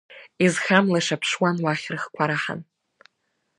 [0.45, 2.61] Изхамлаша ԥшуан уахь рыхқәа раҳан…